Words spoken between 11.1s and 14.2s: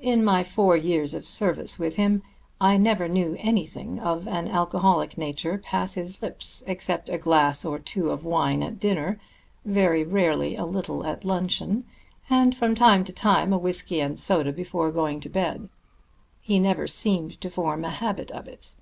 luncheon, and from time to time a whisky and